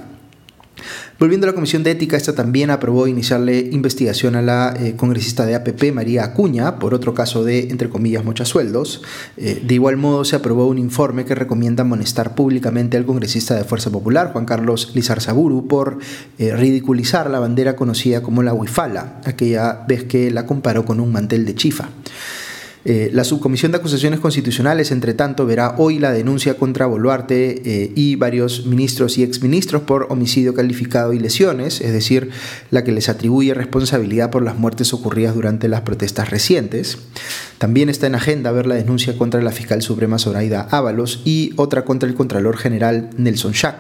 Volviendo 1.20 1.48
a 1.48 1.50
la 1.50 1.56
Comisión 1.56 1.84
de 1.84 1.92
Ética, 1.92 2.16
esta 2.16 2.36
también 2.36 2.70
aprobó 2.70 3.08
iniciarle 3.08 3.70
investigación 3.72 4.36
a 4.36 4.42
la 4.42 4.76
eh, 4.80 4.96
congresista 4.96 5.46
de 5.46 5.56
APP, 5.56 5.92
María 5.94 6.24
Acuña, 6.24 6.78
por 6.78 6.94
otro 6.94 7.14
caso 7.14 7.44
de, 7.44 7.70
entre 7.70 7.90
comillas, 7.90 8.24
mochasueldos. 8.24 9.02
Eh, 9.38 9.62
de 9.66 9.74
igual 9.74 9.98
modo, 9.98 10.26
se 10.26 10.36
aprobó 10.36 10.68
un 10.68 10.78
informe 10.78 11.26
que 11.26 11.34
recomienda 11.34 11.82
amonestar 11.82 12.36
públicamente 12.36 12.98
al 12.98 13.06
congresista 13.06 13.56
de 13.56 13.64
Fuerza 13.64 13.90
Popular, 13.90 14.32
Juan 14.32 14.46
Carlos 14.46 14.92
Lizarzaburu, 14.94 15.68
por 15.68 15.98
eh, 16.38 16.56
ridiculizar 16.56 17.30
la 17.30 17.40
bandera 17.40 17.76
conocida 17.76 18.22
como 18.22 18.44
la 18.44 18.54
huifala, 18.54 19.22
aquella 19.26 19.86
vez 19.88 20.04
que 20.04 20.30
la 20.30 20.46
comparó 20.46 20.86
con 20.86 21.00
un 21.00 21.12
mantel 21.12 21.46
de 21.46 21.56
chifa. 21.56 21.90
Eh, 22.90 23.10
la 23.12 23.26
Subcomisión 23.26 23.74
de 23.74 23.80
Acusaciones 23.80 24.22
Constitucionales, 24.22 24.92
entre 24.92 25.14
tanto, 25.14 25.46
verá 25.46 25.76
hoy 25.78 26.00
la 26.00 26.14
denuncia 26.14 26.54
contra 26.54 26.86
Boluarte 26.86 27.62
eh, 27.66 27.92
y 27.94 28.16
varios 28.16 28.66
ministros 28.66 29.18
y 29.18 29.24
exministros 29.24 29.82
por 29.82 30.08
homicidio 30.10 30.54
calificado 30.54 31.12
y 31.12 31.20
lesiones, 31.20 31.82
es 31.82 31.92
decir, 31.92 32.30
la 32.72 32.86
que 32.86 32.94
les 32.94 33.10
atribuye 33.10 33.54
responsabilidad 33.54 34.32
por 34.32 34.42
las 34.42 34.58
muertes 34.58 34.94
ocurridas 34.94 35.36
durante 35.36 35.68
las 35.68 35.82
protestas 35.82 36.30
recientes. 36.30 36.98
También 37.58 37.90
está 37.90 38.08
en 38.08 38.16
agenda 38.16 38.54
ver 38.54 38.68
la 38.68 38.76
denuncia 38.76 39.18
contra 39.18 39.42
la 39.42 39.52
fiscal 39.52 39.82
suprema 39.82 40.18
Zoraida 40.18 40.70
Ábalos 40.72 41.24
y 41.26 41.52
otra 41.58 41.84
contra 41.84 42.08
el 42.08 42.16
Contralor 42.16 42.56
General 42.56 43.10
Nelson 43.18 43.52
Schack. 43.52 43.76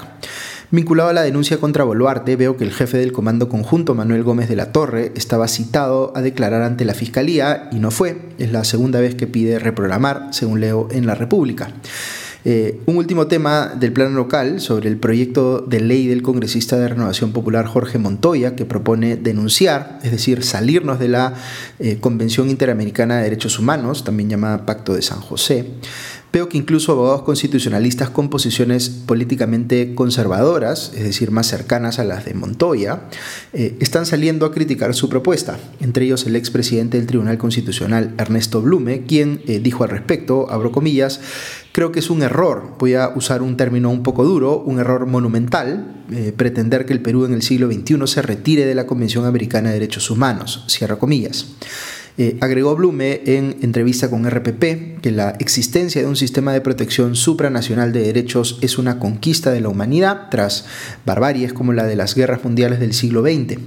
Vinculado 0.69 1.09
a 1.09 1.13
la 1.13 1.21
denuncia 1.21 1.59
contra 1.59 1.85
Boluarte, 1.85 2.35
veo 2.35 2.57
que 2.57 2.65
el 2.65 2.73
jefe 2.73 2.97
del 2.97 3.13
Comando 3.13 3.47
Conjunto, 3.47 3.95
Manuel 3.95 4.23
Gómez 4.23 4.49
de 4.49 4.57
la 4.57 4.73
Torre, 4.73 5.13
estaba 5.15 5.47
citado 5.47 6.11
a 6.13 6.21
declarar 6.21 6.61
ante 6.61 6.83
la 6.83 6.93
Fiscalía 6.93 7.69
y 7.71 7.79
no 7.79 7.89
fue. 7.89 8.17
Es 8.37 8.51
la 8.51 8.65
segunda 8.65 8.99
vez 8.99 9.15
que 9.15 9.27
pide 9.27 9.59
reprogramar, 9.59 10.27
según 10.31 10.59
leo 10.59 10.89
en 10.91 11.07
La 11.07 11.15
República. 11.15 11.71
Eh, 12.43 12.81
un 12.85 12.97
último 12.97 13.27
tema 13.27 13.73
del 13.77 13.93
plano 13.93 14.15
local 14.15 14.59
sobre 14.59 14.89
el 14.89 14.97
proyecto 14.97 15.59
de 15.59 15.79
ley 15.79 16.07
del 16.07 16.21
congresista 16.21 16.77
de 16.77 16.89
Renovación 16.89 17.31
Popular 17.31 17.65
Jorge 17.65 17.97
Montoya, 17.97 18.55
que 18.55 18.65
propone 18.65 19.15
denunciar, 19.15 19.99
es 20.03 20.11
decir, 20.11 20.43
salirnos 20.43 20.99
de 20.99 21.07
la 21.07 21.33
eh, 21.79 21.97
Convención 21.99 22.49
Interamericana 22.49 23.17
de 23.17 23.23
Derechos 23.23 23.57
Humanos, 23.57 24.03
también 24.03 24.29
llamada 24.29 24.65
Pacto 24.65 24.93
de 24.93 25.01
San 25.01 25.21
José. 25.21 25.65
Veo 26.33 26.49
que 26.49 26.57
incluso 26.57 26.91
abogados 26.91 27.21
constitucionalistas 27.21 28.09
con 28.09 28.29
posiciones 28.29 28.89
políticamente 28.89 29.95
conservadoras, 29.95 30.91
es 30.93 31.03
decir, 31.03 31.31
más 31.31 31.47
cercanas 31.47 31.99
a 31.99 32.03
las 32.03 32.25
de 32.25 32.33
Montoya, 32.33 33.03
eh, 33.53 33.77
están 33.79 34.05
saliendo 34.05 34.45
a 34.45 34.51
criticar 34.51 34.93
su 34.93 35.07
propuesta, 35.07 35.57
entre 35.79 36.05
ellos 36.05 36.25
el 36.25 36.35
expresidente 36.35 36.97
del 36.97 37.07
Tribunal 37.07 37.37
Constitucional, 37.37 38.13
Ernesto 38.17 38.61
Blume, 38.61 39.03
quien 39.05 39.41
eh, 39.47 39.59
dijo 39.59 39.85
al 39.85 39.89
respecto, 39.89 40.51
abro 40.51 40.73
comillas, 40.73 41.21
creo 41.71 41.93
que 41.93 41.99
es 41.99 42.09
un 42.09 42.21
error, 42.21 42.75
voy 42.77 42.95
a 42.95 43.09
usar 43.15 43.41
un 43.41 43.55
término 43.55 43.89
un 43.89 44.03
poco 44.03 44.25
duro, 44.25 44.59
un 44.59 44.79
error 44.79 45.05
monumental, 45.05 46.03
eh, 46.11 46.33
pretender 46.35 46.85
que 46.85 46.93
el 46.93 47.01
Perú 47.01 47.25
en 47.25 47.33
el 47.33 47.41
siglo 47.41 47.71
XXI 47.71 48.05
se 48.05 48.21
retire 48.21 48.65
de 48.65 48.75
la 48.75 48.85
Convención 48.85 49.25
Americana 49.25 49.69
de 49.69 49.75
Derechos 49.75 50.11
Humanos, 50.11 50.65
cierra 50.67 50.97
comillas. 50.97 51.47
Eh, 52.19 52.35
agregó 52.41 52.75
Blume 52.75 53.21
en 53.25 53.57
entrevista 53.61 54.09
con 54.09 54.27
RPP 54.27 55.01
que 55.01 55.11
la 55.11 55.31
existencia 55.37 56.01
de 56.01 56.07
un 56.07 56.15
sistema 56.15 56.51
de 56.51 56.61
protección 56.61 57.15
supranacional 57.15 57.93
de 57.93 58.01
derechos 58.01 58.57
es 58.61 58.79
una 58.79 58.97
conquista 58.97 59.51
de 59.51 59.61
la 59.61 59.69
humanidad 59.69 60.29
tras 60.31 60.65
barbaries 61.05 61.53
como 61.53 61.73
la 61.73 61.85
de 61.85 61.95
las 61.95 62.15
guerras 62.15 62.43
mundiales 62.43 62.79
del 62.79 62.93
siglo 62.93 63.21
XX. 63.21 63.59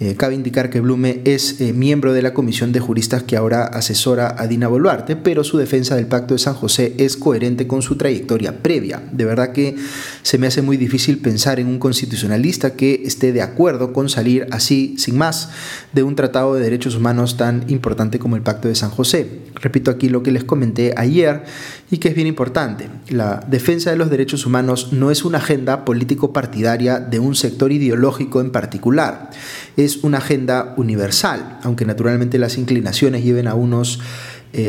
Eh, 0.00 0.16
cabe 0.16 0.34
indicar 0.34 0.68
que 0.68 0.80
Blume 0.80 1.20
es 1.24 1.60
eh, 1.60 1.72
miembro 1.72 2.12
de 2.12 2.22
la 2.22 2.34
comisión 2.34 2.72
de 2.72 2.80
juristas 2.80 3.22
que 3.22 3.36
ahora 3.36 3.64
asesora 3.64 4.34
a 4.36 4.48
Dina 4.48 4.66
Boluarte, 4.66 5.14
pero 5.14 5.44
su 5.44 5.58
defensa 5.58 5.94
del 5.94 6.06
Pacto 6.06 6.34
de 6.34 6.38
San 6.38 6.54
José 6.54 6.94
es 6.98 7.16
coherente 7.16 7.68
con 7.68 7.82
su 7.82 7.96
trayectoria 7.96 8.62
previa. 8.62 9.00
De 9.12 9.24
verdad 9.24 9.52
que 9.52 9.76
se 10.22 10.38
me 10.38 10.48
hace 10.48 10.60
muy 10.60 10.76
difícil 10.76 11.18
pensar 11.18 11.60
en 11.60 11.68
un 11.68 11.78
constitucionalista 11.78 12.74
que 12.74 13.02
esté 13.04 13.32
de 13.32 13.42
acuerdo 13.42 13.92
con 13.92 14.08
salir 14.08 14.48
así, 14.50 14.96
sin 14.98 15.16
más, 15.16 15.50
de 15.92 16.02
un 16.02 16.16
tratado 16.16 16.54
de 16.54 16.62
derechos 16.62 16.96
humanos 16.96 17.36
tan 17.36 17.64
importante 17.68 18.18
como 18.18 18.34
el 18.34 18.42
Pacto 18.42 18.66
de 18.66 18.74
San 18.74 18.90
José. 18.90 19.42
Repito 19.54 19.92
aquí 19.92 20.08
lo 20.08 20.24
que 20.24 20.32
les 20.32 20.42
comenté 20.42 20.94
ayer 20.96 21.44
y 21.92 21.98
que 21.98 22.08
es 22.08 22.14
bien 22.16 22.26
importante. 22.26 22.88
La 23.08 23.44
defensa 23.48 23.90
de 23.90 23.96
los 23.96 24.10
derechos 24.10 24.46
humanos 24.46 24.92
no 24.92 25.12
es 25.12 25.24
una 25.24 25.38
agenda 25.38 25.84
político-partidaria 25.84 26.98
de 26.98 27.20
un 27.20 27.36
sector 27.36 27.70
ideológico 27.70 28.40
en 28.40 28.50
particular. 28.50 29.30
Es 29.76 30.04
una 30.04 30.18
agenda 30.18 30.74
universal, 30.76 31.58
aunque 31.62 31.84
naturalmente 31.84 32.38
las 32.38 32.58
inclinaciones 32.58 33.24
lleven 33.24 33.48
a 33.48 33.54
unos 33.54 34.00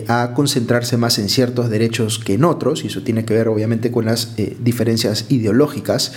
a 0.07 0.31
concentrarse 0.33 0.95
más 0.95 1.19
en 1.19 1.27
ciertos 1.27 1.69
derechos 1.69 2.17
que 2.17 2.35
en 2.35 2.45
otros, 2.45 2.85
y 2.85 2.87
eso 2.87 3.03
tiene 3.03 3.25
que 3.25 3.33
ver 3.33 3.49
obviamente 3.49 3.91
con 3.91 4.05
las 4.05 4.33
diferencias 4.61 5.25
ideológicas. 5.27 6.13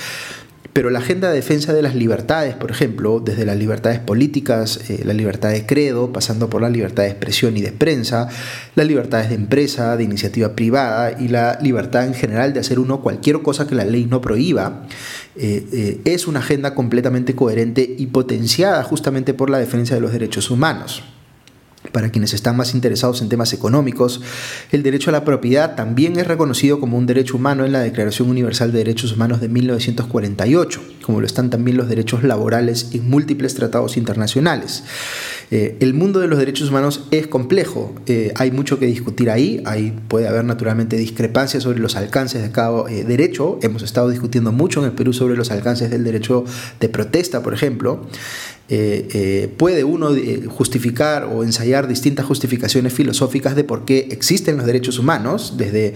Pero 0.77 0.91
la 0.91 0.99
agenda 0.99 1.31
de 1.31 1.37
defensa 1.37 1.73
de 1.73 1.81
las 1.81 1.95
libertades, 1.95 2.55
por 2.55 2.71
ejemplo, 2.71 3.19
desde 3.19 3.47
las 3.47 3.57
libertades 3.57 3.99
políticas, 3.99 4.79
eh, 4.91 5.05
la 5.07 5.15
libertad 5.15 5.49
de 5.49 5.65
credo, 5.65 6.13
pasando 6.13 6.51
por 6.51 6.61
la 6.61 6.69
libertad 6.69 7.05
de 7.05 7.09
expresión 7.09 7.57
y 7.57 7.63
de 7.63 7.73
prensa, 7.73 8.29
las 8.75 8.87
libertades 8.87 9.31
de 9.31 9.37
empresa, 9.37 9.97
de 9.97 10.05
iniciativa 10.05 10.55
privada 10.55 11.19
y 11.19 11.29
la 11.29 11.59
libertad 11.63 12.05
en 12.05 12.13
general 12.13 12.53
de 12.53 12.61
hacer 12.61 12.79
uno 12.79 13.01
cualquier 13.01 13.41
cosa 13.41 13.67
que 13.67 13.75
la 13.75 13.87
ley 13.87 14.05
no 14.05 14.21
prohíba, 14.21 14.83
eh, 15.39 15.67
eh, 15.73 16.01
es 16.05 16.27
una 16.27 16.41
agenda 16.41 16.75
completamente 16.75 17.35
coherente 17.35 17.95
y 17.99 18.07
potenciada 18.07 18.83
justamente 18.83 19.35
por 19.35 19.51
la 19.51 19.59
defensa 19.59 19.95
de 19.95 20.01
los 20.01 20.13
derechos 20.13 20.51
humanos. 20.51 21.03
Para 21.93 22.11
quienes 22.11 22.35
están 22.35 22.57
más 22.57 22.75
interesados 22.75 23.23
en 23.23 23.29
temas 23.29 23.53
económicos, 23.53 24.21
el 24.73 24.83
derecho 24.83 25.11
a 25.11 25.13
la 25.13 25.25
propiedad 25.25 25.75
también 25.75 26.19
es 26.19 26.27
reconocido 26.27 26.81
como 26.81 26.99
un 26.99 27.07
derecho 27.07 27.37
humano 27.37 27.65
en 27.65 27.73
la 27.73 27.81
Declaración 27.81 28.29
Universal 28.31 28.73
de 28.73 28.79
Derechos 28.79 29.13
Humanos 29.13 29.41
de 29.41 29.49
1948, 29.49 30.83
como 31.03 31.21
lo 31.21 31.27
están 31.27 31.51
también 31.51 31.77
los 31.77 31.89
derechos 31.89 32.23
laborales 32.23 32.91
en 32.93 33.09
múltiples 33.09 33.55
tratados 33.55 33.97
internacionales. 33.97 34.85
Eh, 35.51 35.77
el 35.81 35.95
mundo 35.95 36.19
de 36.19 36.27
los 36.27 36.39
derechos 36.39 36.71
humanos 36.71 37.05
es 37.13 37.29
complejo, 37.29 37.95
eh, 38.07 38.33
hay 38.35 38.51
mucho 38.51 38.81
que 38.81 38.87
discutir 38.87 39.31
ahí, 39.31 39.63
ahí 39.65 39.97
puede 40.09 40.27
haber 40.27 40.45
naturalmente 40.45 40.97
discrepancias 40.97 41.63
sobre 41.63 41.79
los 41.79 41.95
alcances 41.95 42.43
de 42.43 42.51
cada 42.51 42.91
eh, 42.91 43.05
derecho, 43.05 43.59
hemos 43.63 43.83
estado 43.83 44.11
discutiendo 44.11 44.51
mucho 44.51 44.81
en 44.81 44.87
el 44.87 44.93
Perú 44.93 45.13
sobre 45.13 45.37
los 45.37 45.53
alcances 45.53 45.91
del 45.91 46.03
derecho 46.03 46.45
de 46.81 46.89
protesta, 46.89 47.43
por 47.43 47.55
ejemplo. 47.55 48.07
Eh, 48.69 49.07
eh, 49.15 49.49
puede 49.57 49.85
uno 49.85 50.13
eh, 50.13 50.43
justificar 50.49 51.23
o 51.25 51.45
ensayar 51.45 51.87
distintas 51.87 52.27
justificaciones 52.27 52.93
filosóficas 52.93 53.55
de 53.55 53.63
por 53.63 53.85
qué 53.85 54.09
existen 54.11 54.57
los 54.57 54.67
derechos 54.67 54.99
humanos, 54.99 55.55
desde 55.57 55.95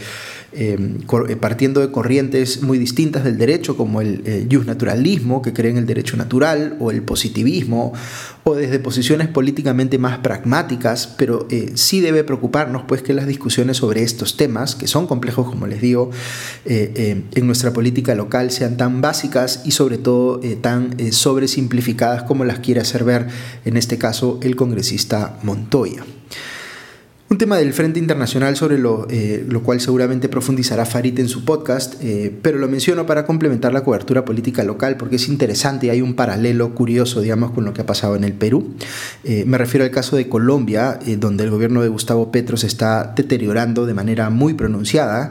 partiendo 1.40 1.80
de 1.80 1.90
corrientes 1.90 2.62
muy 2.62 2.78
distintas 2.78 3.24
del 3.24 3.38
derecho, 3.38 3.76
como 3.76 4.00
el, 4.00 4.48
naturalismo, 4.66 5.42
que 5.42 5.52
cree 5.52 5.70
en 5.70 5.78
el 5.78 5.86
derecho 5.86 6.16
natural, 6.16 6.76
o 6.80 6.90
el 6.90 7.02
positivismo, 7.02 7.92
o 8.44 8.54
desde 8.54 8.78
posiciones 8.78 9.28
políticamente 9.28 9.98
más 9.98 10.18
pragmáticas, 10.18 11.06
pero 11.06 11.46
sí 11.74 12.00
debe 12.00 12.24
preocuparnos 12.24 12.82
pues 12.86 13.02
que 13.02 13.14
las 13.14 13.26
discusiones 13.26 13.76
sobre 13.76 14.02
estos 14.02 14.36
temas, 14.36 14.74
que 14.74 14.88
son 14.88 15.06
complejos, 15.06 15.48
como 15.48 15.66
les 15.66 15.80
digo, 15.80 16.10
en 16.64 17.46
nuestra 17.46 17.72
política 17.72 18.14
local 18.14 18.50
sean 18.50 18.76
tan 18.76 19.00
básicas 19.00 19.62
y 19.64 19.70
sobre 19.70 19.98
todo 19.98 20.40
tan 20.60 20.96
sobresimplificadas 21.12 22.24
como 22.24 22.44
las 22.44 22.58
quiere 22.58 22.80
hacer 22.80 23.04
ver, 23.04 23.28
en 23.64 23.76
este 23.76 23.98
caso, 23.98 24.40
el 24.42 24.56
congresista 24.56 25.38
Montoya. 25.42 26.04
Un 27.32 27.38
tema 27.38 27.58
del 27.58 27.72
Frente 27.72 28.00
Internacional 28.00 28.56
sobre 28.56 28.76
lo, 28.76 29.06
eh, 29.08 29.46
lo 29.48 29.62
cual 29.62 29.80
seguramente 29.80 30.28
profundizará 30.28 30.84
Farid 30.84 31.16
en 31.20 31.28
su 31.28 31.44
podcast, 31.44 31.94
eh, 32.02 32.36
pero 32.42 32.58
lo 32.58 32.66
menciono 32.66 33.06
para 33.06 33.24
complementar 33.24 33.72
la 33.72 33.84
cobertura 33.84 34.24
política 34.24 34.64
local 34.64 34.96
porque 34.96 35.14
es 35.14 35.28
interesante 35.28 35.86
y 35.86 35.90
hay 35.90 36.02
un 36.02 36.14
paralelo 36.14 36.74
curioso, 36.74 37.20
digamos, 37.20 37.52
con 37.52 37.64
lo 37.64 37.72
que 37.72 37.82
ha 37.82 37.86
pasado 37.86 38.16
en 38.16 38.24
el 38.24 38.32
Perú. 38.32 38.74
Eh, 39.22 39.44
me 39.46 39.58
refiero 39.58 39.84
al 39.84 39.92
caso 39.92 40.16
de 40.16 40.28
Colombia, 40.28 40.98
donde 41.18 41.44
el 41.44 41.50
gobierno 41.50 41.82
de 41.82 41.88
Gustavo 41.88 42.32
Petro 42.32 42.56
se 42.56 42.66
está 42.66 43.12
deteriorando 43.14 43.86
de 43.86 43.94
manera 43.94 44.28
muy 44.28 44.54
pronunciada, 44.54 45.30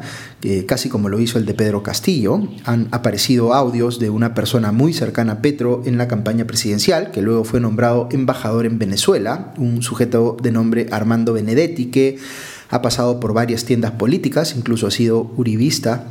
casi 0.68 0.90
como 0.90 1.10
lo 1.10 1.20
hizo 1.20 1.38
el 1.38 1.46
de 1.46 1.54
Pedro 1.54 1.84
Castillo. 1.84 2.42
Han 2.66 2.88
aparecido 2.92 3.54
audios 3.54 4.00
de 4.00 4.10
una 4.10 4.34
persona 4.34 4.72
muy 4.72 4.94
cercana 4.94 5.34
a 5.34 5.42
Petro 5.42 5.82
en 5.86 5.98
la 5.98 6.08
campaña 6.08 6.46
presidencial, 6.46 7.12
que 7.12 7.22
luego 7.22 7.44
fue 7.44 7.60
nombrado 7.60 8.08
embajador 8.12 8.66
en 8.66 8.80
Venezuela, 8.80 9.54
un 9.58 9.82
sujeto 9.82 10.38
de 10.42 10.52
nombre 10.52 10.88
Armando 10.92 11.34
Benedetti, 11.34 11.88
que 11.88 12.18
ha 12.70 12.82
pasado 12.82 13.20
por 13.20 13.34
varias 13.34 13.66
tiendas 13.66 13.92
políticas, 13.92 14.56
incluso 14.56 14.88
ha 14.88 14.92
sido 14.92 15.32
uribista, 15.38 16.06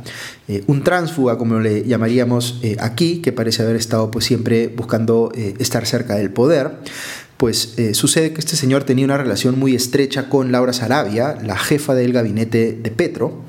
eh, 0.47 0.63
un 0.67 0.83
tránsfuga, 0.83 1.37
como 1.37 1.59
le 1.59 1.85
llamaríamos 1.85 2.59
eh, 2.61 2.75
aquí, 2.79 3.21
que 3.21 3.31
parece 3.31 3.63
haber 3.63 3.77
estado 3.77 4.11
pues, 4.11 4.25
siempre 4.25 4.67
buscando 4.67 5.31
eh, 5.35 5.55
estar 5.59 5.85
cerca 5.85 6.15
del 6.15 6.31
poder 6.31 6.79
pues 7.39 7.75
eh, 7.77 7.93
sucede 7.93 8.33
que 8.33 8.41
este 8.41 8.57
señor 8.57 8.83
tenía 8.83 9.05
una 9.05 9.17
relación 9.17 9.57
muy 9.57 9.73
estrecha 9.73 10.27
con 10.27 10.51
Laura 10.51 10.73
Sarabia, 10.73 11.37
la 11.41 11.57
jefa 11.57 11.95
del 11.95 12.11
gabinete 12.11 12.73
de 12.73 12.91
Petro, 12.91 13.45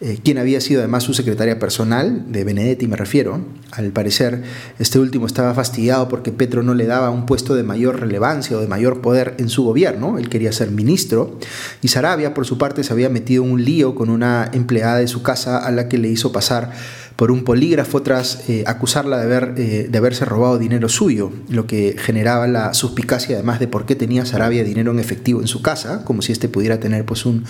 eh, 0.00 0.18
quien 0.24 0.38
había 0.38 0.62
sido 0.62 0.80
además 0.80 1.02
su 1.02 1.12
secretaria 1.12 1.58
personal, 1.58 2.24
de 2.32 2.42
Benedetti 2.42 2.86
me 2.86 2.96
refiero. 2.96 3.44
Al 3.70 3.90
parecer, 3.90 4.42
este 4.78 4.98
último 4.98 5.26
estaba 5.26 5.52
fastidiado 5.52 6.08
porque 6.08 6.32
Petro 6.32 6.62
no 6.62 6.72
le 6.72 6.86
daba 6.86 7.10
un 7.10 7.26
puesto 7.26 7.54
de 7.54 7.64
mayor 7.64 8.00
relevancia 8.00 8.56
o 8.56 8.60
de 8.60 8.66
mayor 8.66 9.02
poder 9.02 9.34
en 9.36 9.50
su 9.50 9.62
gobierno, 9.62 10.16
él 10.16 10.30
quería 10.30 10.50
ser 10.50 10.70
ministro, 10.70 11.38
y 11.82 11.88
Sarabia, 11.88 12.32
por 12.32 12.46
su 12.46 12.56
parte, 12.56 12.82
se 12.82 12.94
había 12.94 13.10
metido 13.10 13.44
en 13.44 13.52
un 13.52 13.62
lío 13.62 13.94
con 13.94 14.08
una 14.08 14.48
empleada 14.54 14.96
de 14.96 15.06
su 15.06 15.22
casa 15.22 15.58
a 15.58 15.70
la 15.70 15.90
que 15.90 15.98
le 15.98 16.08
hizo 16.08 16.32
pasar 16.32 16.72
por 17.16 17.30
un 17.30 17.44
polígrafo 17.44 18.02
tras 18.02 18.48
eh, 18.48 18.64
acusarla 18.66 19.18
de, 19.18 19.24
haber, 19.24 19.54
eh, 19.56 19.86
de 19.88 19.98
haberse 19.98 20.24
robado 20.24 20.58
dinero 20.58 20.88
suyo, 20.88 21.30
lo 21.48 21.66
que 21.66 21.94
generaba 21.96 22.48
la 22.48 22.74
suspicacia 22.74 23.36
además 23.36 23.60
de 23.60 23.68
por 23.68 23.86
qué 23.86 23.94
tenía 23.94 24.26
Sarabia 24.26 24.64
dinero 24.64 24.90
en 24.90 24.98
efectivo 24.98 25.40
en 25.40 25.46
su 25.46 25.62
casa, 25.62 26.04
como 26.04 26.22
si 26.22 26.32
éste 26.32 26.48
pudiera 26.48 26.80
tener 26.80 27.04
pues, 27.04 27.24
un 27.24 27.44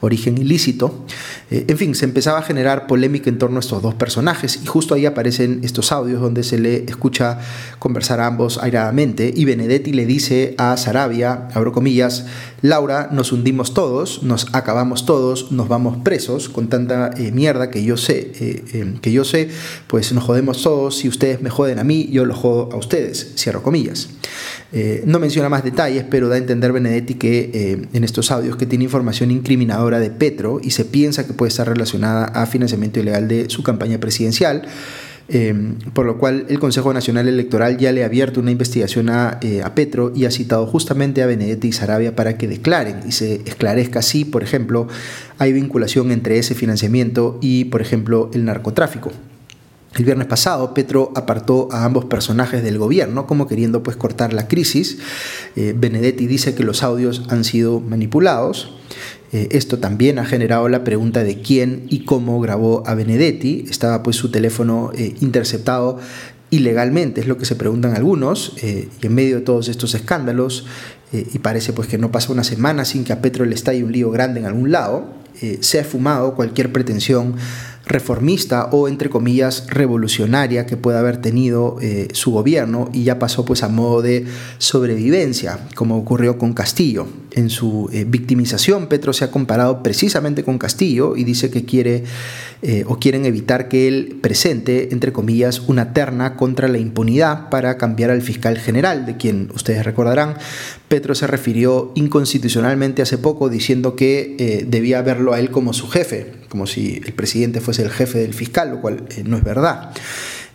origen 0.00 0.36
ilícito. 0.36 1.04
Eh, 1.50 1.64
en 1.68 1.78
fin, 1.78 1.94
se 1.94 2.04
empezaba 2.06 2.40
a 2.40 2.42
generar 2.42 2.88
polémica 2.88 3.30
en 3.30 3.38
torno 3.38 3.58
a 3.58 3.60
estos 3.60 3.82
dos 3.82 3.94
personajes 3.94 4.60
y 4.62 4.66
justo 4.66 4.94
ahí 4.94 5.06
aparecen 5.06 5.60
estos 5.62 5.92
audios 5.92 6.20
donde 6.20 6.42
se 6.42 6.58
le 6.58 6.84
escucha 6.84 7.38
conversar 7.78 8.18
a 8.18 8.26
ambos 8.26 8.58
airadamente 8.58 9.32
y 9.34 9.44
Benedetti 9.44 9.92
le 9.92 10.06
dice 10.06 10.56
a 10.58 10.76
Sarabia, 10.76 11.48
abro 11.54 11.72
comillas, 11.72 12.26
Laura, 12.62 13.10
nos 13.12 13.30
hundimos 13.30 13.74
todos, 13.74 14.22
nos 14.22 14.52
acabamos 14.54 15.06
todos, 15.06 15.52
nos 15.52 15.68
vamos 15.68 15.98
presos 16.02 16.48
con 16.48 16.68
tanta 16.68 17.10
mierda 17.32 17.70
que 17.70 17.84
yo 17.84 17.96
sé 17.96 18.32
que 19.04 19.12
yo 19.12 19.22
sé, 19.22 19.50
pues 19.86 20.14
nos 20.14 20.24
jodemos 20.24 20.62
todos, 20.62 20.96
si 20.96 21.08
ustedes 21.08 21.42
me 21.42 21.50
joden 21.50 21.78
a 21.78 21.84
mí, 21.84 22.08
yo 22.10 22.24
los 22.24 22.38
jodo 22.38 22.70
a 22.72 22.76
ustedes, 22.76 23.34
cierro 23.36 23.62
comillas. 23.62 24.08
Eh, 24.72 25.02
no 25.04 25.18
menciona 25.18 25.50
más 25.50 25.62
detalles, 25.62 26.06
pero 26.08 26.30
da 26.30 26.36
a 26.36 26.38
entender 26.38 26.72
Benedetti 26.72 27.12
que 27.12 27.50
eh, 27.52 27.86
en 27.92 28.02
estos 28.02 28.30
audios 28.30 28.56
que 28.56 28.64
tiene 28.64 28.84
información 28.84 29.30
incriminadora 29.30 30.00
de 30.00 30.08
Petro 30.08 30.58
y 30.62 30.70
se 30.70 30.86
piensa 30.86 31.26
que 31.26 31.34
puede 31.34 31.50
estar 31.50 31.68
relacionada 31.68 32.24
a 32.24 32.46
financiamiento 32.46 32.98
ilegal 32.98 33.28
de 33.28 33.50
su 33.50 33.62
campaña 33.62 33.98
presidencial. 33.98 34.62
Em, 35.26 35.78
por 35.94 36.04
lo 36.04 36.18
cual 36.18 36.44
el 36.50 36.58
Consejo 36.58 36.92
Nacional 36.92 37.28
Electoral 37.28 37.78
ya 37.78 37.92
le 37.92 38.02
ha 38.02 38.06
abierto 38.06 38.40
una 38.40 38.50
investigación 38.50 39.08
a, 39.08 39.38
eh, 39.40 39.62
a, 39.62 39.74
Petro 39.74 40.12
y 40.14 40.26
ha 40.26 40.30
citado 40.30 40.66
justamente 40.66 41.22
a 41.22 41.26
Benedetti 41.26 41.68
y 41.68 41.72
Sarabia 41.72 42.14
para 42.14 42.36
que 42.36 42.46
declaren 42.46 43.00
y 43.08 43.12
se 43.12 43.36
esclarezca 43.46 44.02
si, 44.02 44.26
por 44.26 44.42
ejemplo, 44.42 44.86
hay 45.38 45.54
vinculación 45.54 46.10
entre 46.10 46.38
ese 46.38 46.54
financiamiento 46.54 47.38
y, 47.40 47.64
por 47.64 47.80
ejemplo, 47.80 48.30
el 48.34 48.44
narcotráfico. 48.44 49.12
El 49.96 50.04
viernes 50.04 50.26
pasado, 50.26 50.74
Petro 50.74 51.12
apartó 51.14 51.68
a 51.70 51.84
ambos 51.84 52.04
personajes 52.04 52.62
del 52.62 52.78
gobierno, 52.78 53.26
como 53.26 53.46
queriendo 53.46 53.82
pues 53.82 53.96
cortar 53.96 54.32
la 54.32 54.48
crisis. 54.48 54.98
Eh, 55.54 55.72
Benedetti 55.76 56.26
dice 56.26 56.54
que 56.54 56.64
los 56.64 56.82
audios 56.82 57.22
han 57.28 57.44
sido 57.44 57.80
manipulados. 57.80 58.74
Eh, 59.32 59.48
esto 59.50 59.78
también 59.78 60.18
ha 60.18 60.24
generado 60.24 60.68
la 60.68 60.84
pregunta 60.84 61.24
de 61.24 61.40
quién 61.40 61.86
y 61.88 62.04
cómo 62.04 62.40
grabó 62.40 62.82
a 62.86 62.94
Benedetti. 62.94 63.64
Estaba 63.68 64.02
pues 64.02 64.16
su 64.16 64.30
teléfono 64.30 64.92
eh, 64.94 65.14
interceptado 65.20 65.98
ilegalmente, 66.50 67.20
es 67.20 67.26
lo 67.26 67.36
que 67.36 67.44
se 67.46 67.56
preguntan 67.56 67.94
algunos, 67.94 68.54
eh, 68.62 68.88
y 69.02 69.06
en 69.06 69.14
medio 69.14 69.36
de 69.36 69.42
todos 69.42 69.68
estos 69.68 69.94
escándalos, 69.94 70.66
y 71.12 71.38
parece 71.38 71.72
pues 71.72 71.86
que 71.86 71.96
no 71.96 72.10
pasa 72.10 72.32
una 72.32 72.42
semana 72.42 72.84
sin 72.84 73.04
que 73.04 73.12
a 73.12 73.22
Petro 73.22 73.44
le 73.44 73.54
estalle 73.54 73.84
un 73.84 73.92
lío 73.92 74.10
grande 74.10 74.40
en 74.40 74.46
algún 74.46 74.72
lado, 74.72 75.04
se 75.60 75.78
ha 75.78 75.84
fumado 75.84 76.34
cualquier 76.34 76.72
pretensión 76.72 77.36
reformista 77.86 78.68
o 78.72 78.88
entre 78.88 79.10
comillas 79.10 79.66
revolucionaria 79.68 80.66
que 80.66 80.76
pueda 80.76 81.00
haber 81.00 81.18
tenido 81.18 81.76
eh, 81.80 82.08
su 82.12 82.30
gobierno 82.30 82.88
y 82.92 83.04
ya 83.04 83.18
pasó 83.18 83.44
pues 83.44 83.62
a 83.62 83.68
modo 83.68 84.00
de 84.00 84.24
sobrevivencia 84.58 85.58
como 85.74 85.96
ocurrió 85.96 86.38
con 86.38 86.54
Castillo. 86.54 87.06
En 87.32 87.50
su 87.50 87.90
eh, 87.92 88.04
victimización 88.06 88.86
Petro 88.86 89.12
se 89.12 89.24
ha 89.24 89.30
comparado 89.30 89.82
precisamente 89.82 90.44
con 90.44 90.58
Castillo 90.58 91.16
y 91.16 91.24
dice 91.24 91.50
que 91.50 91.64
quiere 91.64 92.04
eh, 92.62 92.84
o 92.86 92.98
quieren 92.98 93.26
evitar 93.26 93.68
que 93.68 93.88
él 93.88 94.18
presente 94.22 94.88
entre 94.92 95.12
comillas 95.12 95.60
una 95.66 95.92
terna 95.92 96.36
contra 96.36 96.68
la 96.68 96.78
impunidad 96.78 97.50
para 97.50 97.76
cambiar 97.76 98.10
al 98.10 98.22
fiscal 98.22 98.56
general 98.56 99.04
de 99.04 99.16
quien 99.18 99.50
ustedes 99.54 99.84
recordarán 99.84 100.36
Petro 100.94 101.14
se 101.14 101.26
refirió 101.26 101.90
inconstitucionalmente 101.94 103.02
hace 103.02 103.18
poco 103.18 103.48
diciendo 103.48 103.96
que 103.96 104.64
debía 104.68 105.02
verlo 105.02 105.32
a 105.32 105.40
él 105.40 105.50
como 105.50 105.72
su 105.72 105.88
jefe 105.88 106.44
como 106.54 106.68
si 106.68 107.02
el 107.04 107.12
presidente 107.14 107.60
fuese 107.60 107.82
el 107.82 107.90
jefe 107.90 108.20
del 108.20 108.32
fiscal, 108.32 108.70
lo 108.70 108.80
cual 108.80 109.06
eh, 109.10 109.24
no 109.26 109.36
es 109.36 109.42
verdad. 109.42 109.90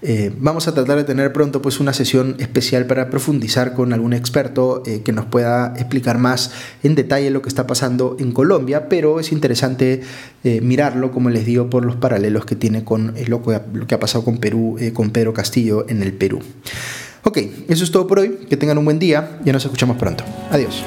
Eh, 0.02 0.32
vamos 0.40 0.70
a 0.70 0.74
tratar 0.74 0.96
de 0.96 1.04
tener 1.04 1.34
pronto 1.34 1.62
pues, 1.62 1.82
una 1.82 1.92
sesión 1.92 2.38
especial 2.40 2.86
para 2.86 3.10
profundizar 3.10 3.74
con 3.74 3.92
algún 3.92 4.14
experto 4.14 4.82
eh, 4.86 5.02
que 5.04 5.12
nos 5.12 5.26
pueda 5.26 5.74
explicar 5.76 6.18
más 6.18 6.54
en 6.84 6.96
detalle 6.96 7.32
lo 7.32 7.42
que 7.42 7.50
está 7.50 7.68
pasando 7.68 8.16
en 8.18 8.32
Colombia, 8.32 8.88
pero 8.88 9.20
es 9.20 9.34
interesante 9.34 10.00
mirarlo, 10.62 11.12
como 11.12 11.30
les 11.30 11.46
digo, 11.46 11.70
por 11.70 11.84
los 11.84 11.98
paralelos 11.98 12.46
que 12.46 12.56
tiene 12.56 12.86
con 12.86 13.14
lo 13.28 13.44
que, 13.44 13.60
lo 13.74 13.88
que 13.88 13.96
ha 13.96 14.00
pasado 14.00 14.24
con 14.24 14.38
Perú, 14.38 14.78
con 14.94 15.10
Pedro 15.10 15.34
Castillo 15.34 15.86
en 15.90 16.02
el 16.02 16.14
Perú. 16.14 16.40
Ok, 17.24 17.38
eso 17.68 17.84
es 17.84 17.92
todo 17.92 18.08
por 18.08 18.20
hoy. 18.20 18.40
Que 18.50 18.58
tengan 18.58 18.78
un 18.78 18.86
buen 18.86 19.00
día. 19.00 19.40
Ya 19.44 19.54
nos 19.54 19.64
escuchamos 19.66 19.98
pronto. 19.98 20.24
Adiós. 20.52 20.84